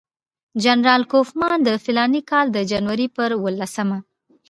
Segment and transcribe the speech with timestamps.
[0.63, 3.97] جنرال کوفمان د فلاني کال د جنوري پر اووه لسمه.